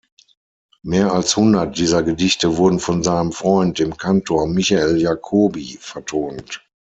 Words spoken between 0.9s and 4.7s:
als hundert dieser Gedichte wurden von seinem Freund, dem Kantor